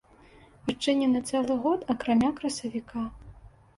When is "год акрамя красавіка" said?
1.65-3.09